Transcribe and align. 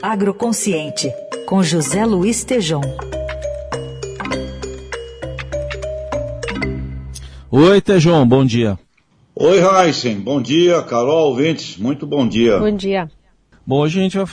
Agroconsciente, 0.00 1.12
com 1.44 1.60
José 1.60 2.06
Luiz 2.06 2.44
Tejom. 2.44 2.80
Oi, 7.50 7.80
Tejom, 7.80 8.24
bom 8.24 8.44
dia. 8.44 8.78
Oi, 9.34 9.58
Heisen, 9.58 10.20
bom 10.20 10.40
dia. 10.40 10.82
Carol, 10.82 11.30
ouvintes, 11.30 11.76
muito 11.76 12.06
bom 12.06 12.28
dia. 12.28 12.60
Bom 12.60 12.70
dia. 12.70 13.10
Bom, 13.66 13.80
hoje 13.80 13.98
a 13.98 14.02
gente 14.04 14.16
vai, 14.16 14.26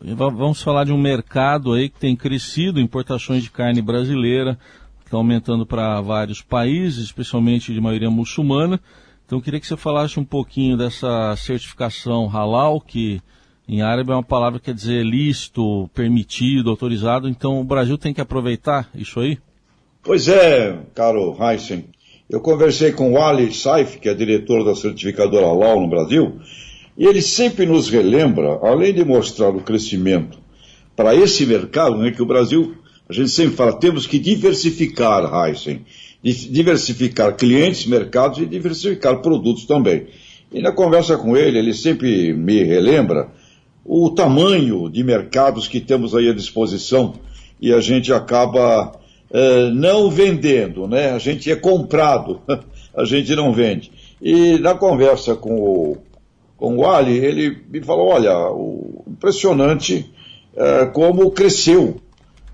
vamos 0.00 0.60
falar 0.60 0.82
de 0.84 0.92
um 0.92 0.98
mercado 0.98 1.74
aí 1.74 1.88
que 1.88 2.00
tem 2.00 2.16
crescido, 2.16 2.80
importações 2.80 3.44
de 3.44 3.52
carne 3.52 3.80
brasileira, 3.80 4.58
estão 5.04 5.20
aumentando 5.20 5.64
para 5.64 6.00
vários 6.00 6.42
países, 6.42 7.04
especialmente 7.04 7.72
de 7.72 7.80
maioria 7.80 8.10
muçulmana. 8.10 8.80
Então, 9.24 9.38
eu 9.38 9.42
queria 9.42 9.60
que 9.60 9.66
você 9.66 9.76
falasse 9.76 10.18
um 10.18 10.24
pouquinho 10.24 10.76
dessa 10.76 11.36
certificação 11.36 12.26
halal, 12.26 12.80
que 12.80 13.22
em 13.68 13.82
árabe 13.82 14.10
é 14.10 14.14
uma 14.14 14.22
palavra 14.22 14.58
que 14.58 14.66
quer 14.66 14.74
dizer 14.74 15.04
lícito, 15.04 15.88
permitido, 15.94 16.70
autorizado. 16.70 17.28
Então, 17.28 17.60
o 17.60 17.64
Brasil 17.64 17.96
tem 17.96 18.12
que 18.12 18.20
aproveitar 18.20 18.90
isso 18.94 19.20
aí? 19.20 19.38
Pois 20.02 20.28
é, 20.28 20.78
caro 20.94 21.36
Heisen. 21.40 21.86
Eu 22.28 22.40
conversei 22.40 22.92
com 22.92 23.12
o 23.12 23.22
Ali 23.22 23.52
Saif, 23.52 23.98
que 23.98 24.08
é 24.08 24.14
diretor 24.14 24.64
da 24.64 24.74
certificadora 24.74 25.46
halal 25.46 25.80
no 25.80 25.88
Brasil, 25.88 26.40
e 26.96 27.06
ele 27.06 27.22
sempre 27.22 27.66
nos 27.66 27.88
relembra, 27.88 28.58
além 28.62 28.94
de 28.94 29.04
mostrar 29.04 29.50
o 29.50 29.60
crescimento 29.60 30.38
para 30.96 31.14
esse 31.14 31.44
mercado, 31.44 31.96
né, 31.96 32.10
que 32.10 32.22
o 32.22 32.26
Brasil, 32.26 32.76
a 33.08 33.12
gente 33.12 33.30
sempre 33.30 33.56
fala, 33.56 33.78
temos 33.78 34.06
que 34.06 34.18
diversificar, 34.18 35.24
Heisen 35.46 35.84
diversificar 36.24 37.36
clientes, 37.36 37.86
mercados 37.86 38.38
e 38.38 38.46
diversificar 38.46 39.20
produtos 39.20 39.66
também. 39.66 40.06
E 40.50 40.60
na 40.62 40.72
conversa 40.72 41.18
com 41.18 41.36
ele, 41.36 41.58
ele 41.58 41.74
sempre 41.74 42.32
me 42.32 42.62
relembra 42.62 43.30
o 43.84 44.10
tamanho 44.10 44.88
de 44.88 45.04
mercados 45.04 45.68
que 45.68 45.80
temos 45.80 46.14
aí 46.14 46.28
à 46.28 46.34
disposição 46.34 47.14
e 47.60 47.72
a 47.72 47.80
gente 47.80 48.12
acaba 48.12 48.92
eh, 49.30 49.70
não 49.72 50.10
vendendo, 50.10 50.86
né? 50.86 51.10
A 51.10 51.18
gente 51.18 51.50
é 51.50 51.56
comprado, 51.56 52.40
a 52.96 53.04
gente 53.04 53.34
não 53.34 53.52
vende. 53.52 53.92
E 54.20 54.58
na 54.58 54.74
conversa 54.74 55.34
com 55.34 55.54
o, 55.56 55.96
com 56.56 56.78
o 56.78 56.86
Ali, 56.86 57.18
ele 57.18 57.58
me 57.68 57.82
falou, 57.82 58.08
olha, 58.08 58.50
o, 58.50 59.04
impressionante 59.06 60.10
eh, 60.56 60.86
como 60.86 61.30
cresceu 61.30 61.96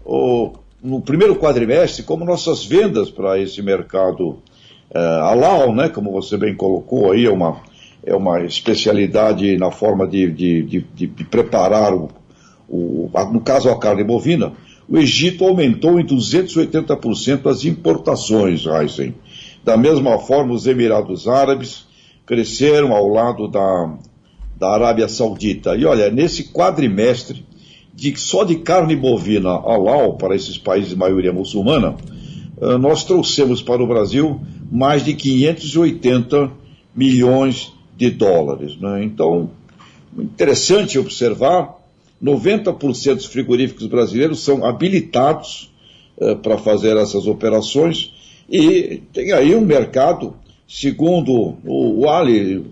o, 0.04 0.52
no 0.82 1.00
primeiro 1.00 1.36
quadrimestre, 1.36 2.02
como 2.02 2.24
nossas 2.24 2.64
vendas 2.64 3.10
para 3.10 3.38
esse 3.38 3.62
mercado 3.62 4.38
uh, 4.94 4.98
halal, 5.22 5.74
né, 5.74 5.88
como 5.88 6.10
você 6.10 6.36
bem 6.36 6.54
colocou 6.54 7.12
aí, 7.12 7.26
é 7.26 7.30
uma, 7.30 7.60
é 8.04 8.14
uma 8.14 8.40
especialidade 8.42 9.56
na 9.56 9.70
forma 9.70 10.06
de, 10.06 10.30
de, 10.30 10.62
de, 10.62 11.06
de 11.06 11.24
preparar, 11.24 11.94
o, 11.94 12.08
o, 12.68 13.10
no 13.32 13.40
caso 13.40 13.68
a 13.68 13.78
carne 13.78 14.04
bovina, 14.04 14.52
o 14.88 14.98
Egito 14.98 15.44
aumentou 15.44 16.00
em 16.00 16.04
280% 16.04 17.46
as 17.46 17.64
importações, 17.64 18.66
Heisen. 18.66 19.14
Da 19.62 19.76
mesma 19.76 20.18
forma, 20.18 20.52
os 20.52 20.66
Emirados 20.66 21.28
Árabes 21.28 21.86
cresceram 22.26 22.92
ao 22.92 23.08
lado 23.08 23.46
da, 23.46 23.94
da 24.58 24.70
Arábia 24.70 25.08
Saudita. 25.08 25.76
E 25.76 25.84
olha, 25.84 26.10
nesse 26.10 26.52
quadrimestre, 26.52 27.44
de, 27.94 28.18
só 28.18 28.44
de 28.44 28.56
carne 28.56 28.96
bovina 28.96 29.50
halal 29.50 30.16
para 30.16 30.34
esses 30.34 30.56
países 30.56 30.90
de 30.90 30.96
maioria 30.96 31.32
muçulmana, 31.32 31.96
uh, 32.56 32.78
nós 32.78 33.04
trouxemos 33.04 33.62
para 33.62 33.82
o 33.82 33.86
Brasil 33.86 34.40
mais 34.72 35.04
de 35.04 35.14
580 35.14 36.50
milhões 36.94 37.72
de 37.72 37.79
dólares. 38.08 38.76
Né? 38.80 39.04
Então, 39.04 39.50
interessante 40.16 40.98
observar, 40.98 41.76
90% 42.22 43.14
dos 43.16 43.26
frigoríficos 43.26 43.86
brasileiros 43.86 44.40
são 44.40 44.64
habilitados 44.64 45.70
uh, 46.16 46.36
para 46.36 46.56
fazer 46.56 46.96
essas 46.96 47.26
operações 47.26 48.14
e 48.48 49.02
tem 49.12 49.32
aí 49.32 49.54
um 49.54 49.60
mercado, 49.60 50.34
segundo 50.68 51.56
o, 51.64 52.00
o 52.00 52.08
Ali, 52.08 52.64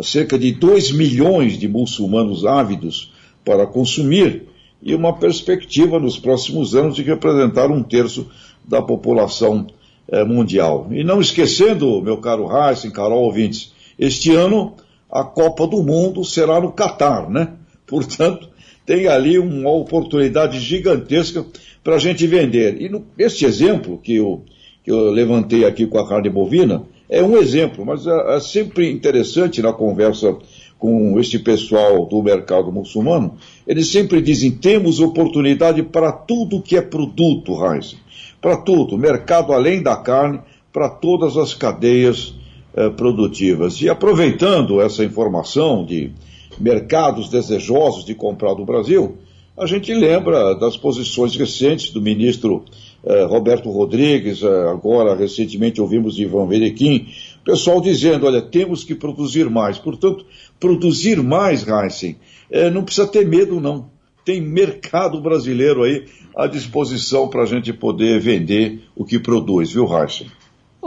cerca 0.00 0.38
de 0.38 0.52
2 0.52 0.92
milhões 0.92 1.58
de 1.58 1.66
muçulmanos 1.66 2.46
ávidos 2.46 3.12
para 3.44 3.66
consumir 3.66 4.44
e 4.80 4.94
uma 4.94 5.12
perspectiva 5.12 5.98
nos 5.98 6.18
próximos 6.18 6.76
anos 6.76 6.94
de 6.94 7.02
representar 7.02 7.70
um 7.70 7.82
terço 7.82 8.28
da 8.64 8.80
população 8.80 9.66
eh, 10.06 10.22
mundial. 10.22 10.86
E 10.92 11.02
não 11.02 11.20
esquecendo, 11.20 12.00
meu 12.00 12.18
caro 12.18 12.48
Heisen, 12.50 12.92
Carol 12.92 13.24
ouvintes, 13.24 13.72
este 13.98 14.34
ano 14.34 14.74
a 15.10 15.24
Copa 15.24 15.66
do 15.66 15.82
Mundo 15.82 16.24
será 16.24 16.60
no 16.60 16.72
Catar, 16.72 17.28
né? 17.28 17.48
Portanto, 17.86 18.48
tem 18.84 19.06
ali 19.06 19.38
uma 19.38 19.70
oportunidade 19.70 20.60
gigantesca 20.60 21.44
para 21.82 21.96
a 21.96 21.98
gente 21.98 22.26
vender. 22.26 22.80
E 22.80 22.88
no, 22.88 23.04
este 23.18 23.44
exemplo 23.44 23.98
que 23.98 24.16
eu, 24.16 24.42
que 24.84 24.90
eu 24.90 25.10
levantei 25.10 25.64
aqui 25.64 25.86
com 25.86 25.98
a 25.98 26.08
carne 26.08 26.28
bovina 26.28 26.84
é 27.08 27.22
um 27.22 27.38
exemplo, 27.38 27.84
mas 27.84 28.06
é, 28.06 28.36
é 28.36 28.40
sempre 28.40 28.90
interessante 28.90 29.62
na 29.62 29.72
conversa 29.72 30.36
com 30.78 31.18
este 31.18 31.38
pessoal 31.38 32.06
do 32.06 32.22
mercado 32.22 32.70
muçulmano, 32.70 33.36
eles 33.66 33.90
sempre 33.90 34.22
dizem: 34.22 34.52
temos 34.52 35.00
oportunidade 35.00 35.82
para 35.82 36.12
tudo 36.12 36.62
que 36.62 36.76
é 36.76 36.82
produto, 36.82 37.52
Heinz. 37.64 37.96
Para 38.40 38.58
tudo, 38.58 38.96
mercado 38.96 39.52
além 39.52 39.82
da 39.82 39.96
carne, 39.96 40.40
para 40.72 40.88
todas 40.88 41.36
as 41.36 41.54
cadeias 41.54 42.37
eh, 42.78 42.90
produtivas. 42.90 43.82
E 43.82 43.88
aproveitando 43.88 44.80
essa 44.80 45.04
informação 45.04 45.84
de 45.84 46.12
mercados 46.60 47.28
desejosos 47.28 48.04
de 48.04 48.14
comprar 48.14 48.54
do 48.54 48.64
Brasil, 48.64 49.16
a 49.56 49.66
gente 49.66 49.92
lembra 49.92 50.54
das 50.54 50.76
posições 50.76 51.34
recentes 51.34 51.90
do 51.90 52.00
ministro 52.00 52.64
eh, 53.04 53.24
Roberto 53.24 53.68
Rodrigues, 53.68 54.44
eh, 54.44 54.70
agora 54.70 55.16
recentemente 55.16 55.80
ouvimos 55.80 56.20
Ivan 56.20 56.46
Verequim, 56.46 57.08
pessoal 57.44 57.80
dizendo, 57.80 58.26
olha, 58.26 58.40
temos 58.40 58.84
que 58.84 58.94
produzir 58.94 59.50
mais. 59.50 59.76
Portanto, 59.76 60.24
produzir 60.60 61.20
mais, 61.20 61.66
Heisen, 61.66 62.16
é, 62.48 62.70
não 62.70 62.84
precisa 62.84 63.08
ter 63.08 63.26
medo, 63.26 63.60
não. 63.60 63.90
Tem 64.24 64.40
mercado 64.40 65.20
brasileiro 65.20 65.82
aí 65.82 66.04
à 66.36 66.46
disposição 66.46 67.26
para 67.26 67.42
a 67.42 67.46
gente 67.46 67.72
poder 67.72 68.20
vender 68.20 68.82
o 68.94 69.04
que 69.04 69.18
produz, 69.18 69.72
viu, 69.72 69.84
Heisen? 69.84 70.28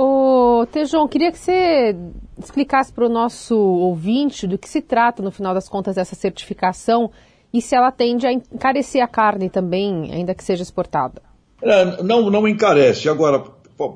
Ô, 0.03 0.65
Tejon, 0.65 1.07
queria 1.07 1.31
que 1.31 1.37
você 1.37 1.95
explicasse 2.39 2.91
para 2.91 3.05
o 3.05 3.09
nosso 3.09 3.55
ouvinte 3.55 4.47
do 4.47 4.57
que 4.57 4.67
se 4.67 4.81
trata, 4.81 5.21
no 5.21 5.29
final 5.29 5.53
das 5.53 5.69
contas, 5.69 5.93
dessa 5.93 6.15
certificação 6.15 7.11
e 7.53 7.61
se 7.61 7.75
ela 7.75 7.91
tende 7.91 8.25
a 8.25 8.33
encarecer 8.33 9.03
a 9.03 9.07
carne 9.07 9.47
também, 9.47 10.11
ainda 10.11 10.33
que 10.33 10.43
seja 10.43 10.63
exportada. 10.63 11.21
É, 11.61 12.01
não, 12.01 12.31
não 12.31 12.47
encarece. 12.47 13.09
Agora, 13.09 13.43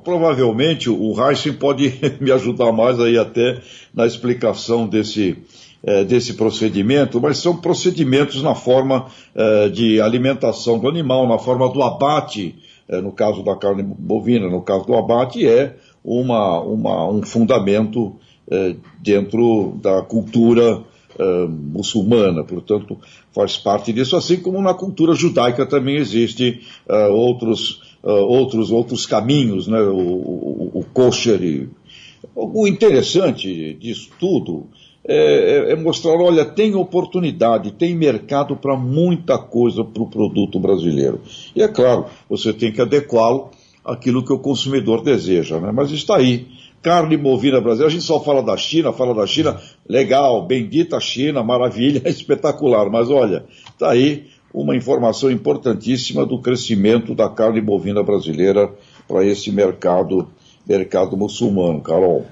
provavelmente 0.04 0.88
o 0.88 1.12
Heisen 1.20 1.54
pode 1.54 1.92
me 2.22 2.30
ajudar 2.30 2.70
mais 2.70 3.00
aí 3.00 3.18
até 3.18 3.60
na 3.92 4.06
explicação 4.06 4.86
desse, 4.86 5.36
é, 5.82 6.04
desse 6.04 6.34
procedimento, 6.34 7.20
mas 7.20 7.38
são 7.38 7.56
procedimentos 7.56 8.44
na 8.44 8.54
forma 8.54 9.06
é, 9.34 9.68
de 9.70 10.00
alimentação 10.00 10.78
do 10.78 10.88
animal, 10.88 11.26
na 11.26 11.38
forma 11.38 11.68
do 11.68 11.82
abate, 11.82 12.54
é, 12.88 13.00
no 13.00 13.10
caso 13.10 13.42
da 13.42 13.56
carne 13.56 13.82
bovina, 13.82 14.48
no 14.48 14.62
caso 14.62 14.86
do 14.86 14.94
abate, 14.94 15.44
é 15.44 15.74
uma, 16.06 16.60
uma, 16.60 17.10
um 17.10 17.22
fundamento 17.22 18.14
é, 18.48 18.76
dentro 19.02 19.76
da 19.82 20.00
cultura 20.02 20.84
é, 21.18 21.46
muçulmana, 21.46 22.44
portanto 22.44 22.96
faz 23.34 23.56
parte 23.56 23.92
disso, 23.92 24.16
assim 24.16 24.36
como 24.36 24.62
na 24.62 24.72
cultura 24.72 25.14
judaica 25.14 25.66
também 25.66 25.96
existe 25.96 26.62
é, 26.88 27.08
outros 27.08 27.84
outros, 28.06 28.70
outros 28.70 29.04
caminhos, 29.04 29.66
né? 29.66 29.80
o, 29.80 29.96
o, 29.96 30.70
o 30.74 30.84
kosher. 30.94 31.42
E... 31.42 31.68
O 32.36 32.64
interessante 32.64 33.74
disso 33.74 34.10
tudo 34.20 34.68
é, 35.08 35.68
é, 35.68 35.72
é, 35.72 35.76
mostrar, 35.76 36.16
olha, 36.16 36.44
tem 36.44 36.74
oportunidade, 36.74 37.70
tem 37.70 37.94
mercado 37.94 38.56
para 38.56 38.76
muita 38.76 39.38
coisa 39.38 39.84
para 39.84 40.02
o 40.02 40.10
produto 40.10 40.58
brasileiro. 40.58 41.20
E 41.54 41.62
é 41.62 41.68
claro, 41.68 42.06
você 42.28 42.52
tem 42.52 42.72
que 42.72 42.80
adequá-lo 42.80 43.50
àquilo 43.86 44.24
que 44.24 44.32
o 44.32 44.38
consumidor 44.38 45.02
deseja, 45.02 45.60
né? 45.60 45.70
Mas 45.72 45.90
está 45.90 46.16
aí. 46.16 46.46
Carne 46.82 47.16
bovina 47.16 47.60
brasileira, 47.60 47.88
a 47.88 47.92
gente 47.92 48.04
só 48.04 48.20
fala 48.20 48.42
da 48.42 48.56
China, 48.56 48.92
fala 48.92 49.14
da 49.14 49.26
China, 49.26 49.60
legal, 49.88 50.46
bendita 50.46 51.00
China, 51.00 51.42
maravilha, 51.42 52.02
espetacular, 52.08 52.90
mas 52.90 53.10
olha, 53.10 53.44
está 53.68 53.90
aí 53.90 54.26
uma 54.52 54.76
informação 54.76 55.30
importantíssima 55.30 56.24
do 56.24 56.40
crescimento 56.40 57.14
da 57.14 57.28
carne 57.28 57.60
bovina 57.60 58.02
brasileira 58.02 58.72
para 59.06 59.24
esse 59.24 59.50
mercado, 59.50 60.28
mercado 60.66 61.16
muçulmano, 61.16 61.80
Carol. 61.80 62.26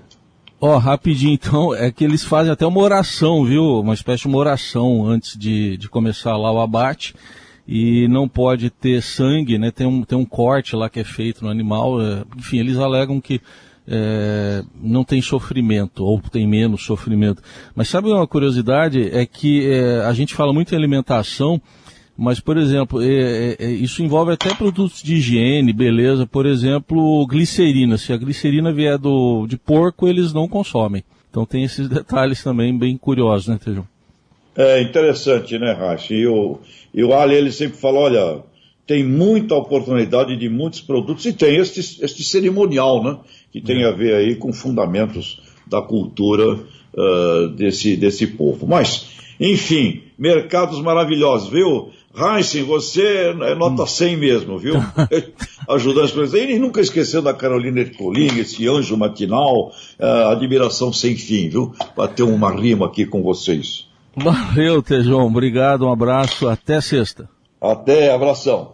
Ó, 0.60 0.74
oh, 0.74 0.78
rapidinho 0.78 1.34
então, 1.34 1.74
é 1.74 1.90
que 1.90 2.04
eles 2.04 2.24
fazem 2.24 2.52
até 2.52 2.66
uma 2.66 2.80
oração, 2.80 3.44
viu? 3.44 3.80
Uma 3.80 3.92
espécie 3.92 4.22
de 4.22 4.28
uma 4.28 4.38
oração 4.38 5.06
antes 5.06 5.36
de, 5.36 5.76
de 5.76 5.88
começar 5.88 6.36
lá 6.36 6.50
o 6.50 6.60
abate. 6.60 7.14
E 7.66 8.06
não 8.08 8.28
pode 8.28 8.68
ter 8.68 9.02
sangue, 9.02 9.58
né? 9.58 9.70
Tem 9.70 9.86
um, 9.86 10.02
tem 10.02 10.18
um 10.18 10.24
corte 10.24 10.76
lá 10.76 10.90
que 10.90 11.00
é 11.00 11.04
feito 11.04 11.44
no 11.44 11.50
animal. 11.50 12.00
É, 12.00 12.24
enfim, 12.36 12.58
eles 12.58 12.76
alegam 12.76 13.20
que 13.20 13.40
é, 13.86 14.62
não 14.82 15.04
tem 15.04 15.20
sofrimento, 15.20 16.04
ou 16.04 16.20
tem 16.20 16.46
menos 16.46 16.84
sofrimento. 16.84 17.42
Mas 17.74 17.88
sabe 17.88 18.08
uma 18.08 18.26
curiosidade? 18.26 19.10
É 19.12 19.24
que 19.26 19.66
é, 19.66 20.00
a 20.04 20.12
gente 20.12 20.34
fala 20.34 20.52
muito 20.52 20.74
em 20.74 20.78
alimentação, 20.78 21.60
mas, 22.16 22.38
por 22.38 22.56
exemplo, 22.56 23.02
é, 23.02 23.06
é, 23.06 23.56
é, 23.58 23.70
isso 23.70 24.02
envolve 24.02 24.32
até 24.32 24.54
produtos 24.54 25.02
de 25.02 25.14
higiene, 25.14 25.72
beleza. 25.72 26.26
Por 26.26 26.46
exemplo, 26.46 27.26
glicerina. 27.26 27.98
Se 27.98 28.12
a 28.12 28.16
glicerina 28.16 28.72
vier 28.72 28.98
do, 28.98 29.46
de 29.46 29.56
porco, 29.56 30.06
eles 30.06 30.32
não 30.32 30.48
consomem. 30.48 31.02
Então 31.28 31.44
tem 31.44 31.64
esses 31.64 31.88
detalhes 31.90 32.42
também 32.42 32.76
bem 32.76 32.96
curiosos, 32.96 33.48
né, 33.48 33.58
Tejão? 33.62 33.86
É 34.56 34.80
interessante, 34.82 35.58
né, 35.58 35.72
Racha? 35.72 36.14
E 36.14 36.26
o, 36.26 36.58
e 36.92 37.02
o 37.02 37.12
Ali, 37.12 37.34
ele 37.34 37.50
sempre 37.50 37.76
fala, 37.76 37.98
olha, 37.98 38.42
tem 38.86 39.02
muita 39.02 39.54
oportunidade 39.54 40.36
de 40.36 40.48
muitos 40.48 40.80
produtos 40.80 41.24
e 41.26 41.32
tem 41.32 41.56
este, 41.56 41.80
este 41.80 42.22
cerimonial, 42.22 43.02
né? 43.02 43.18
Que 43.50 43.60
tem 43.60 43.82
é. 43.82 43.86
a 43.86 43.90
ver 43.90 44.14
aí 44.14 44.36
com 44.36 44.52
fundamentos 44.52 45.40
da 45.66 45.80
cultura 45.80 46.54
uh, 46.54 47.48
desse, 47.56 47.96
desse 47.96 48.26
povo. 48.26 48.66
Mas, 48.66 49.06
enfim, 49.40 50.02
mercados 50.18 50.80
maravilhosos, 50.80 51.48
viu? 51.48 51.90
Heisen, 52.16 52.62
você 52.62 53.34
é 53.42 53.54
nota 53.56 53.86
100 53.86 54.14
hum. 54.14 54.18
mesmo, 54.20 54.58
viu? 54.58 54.74
Ajudando 55.68 56.04
as 56.04 56.12
pessoas. 56.12 56.34
E 56.34 56.58
nunca 56.58 56.80
esqueceu 56.80 57.20
da 57.20 57.34
Carolina 57.34 57.80
Ercolim, 57.80 58.38
esse 58.38 58.68
anjo 58.68 58.96
matinal, 58.96 59.72
uh, 59.98 60.28
admiração 60.30 60.92
sem 60.92 61.16
fim, 61.16 61.48
viu? 61.48 61.74
Para 61.96 62.06
ter 62.06 62.22
uma 62.22 62.52
rima 62.52 62.86
aqui 62.86 63.04
com 63.04 63.20
vocês. 63.20 63.86
Valeu, 64.16 64.82
Tejão. 64.82 65.26
Obrigado, 65.26 65.86
um 65.86 65.92
abraço. 65.92 66.48
Até 66.48 66.80
sexta. 66.80 67.28
Até, 67.60 68.12
abração. 68.12 68.73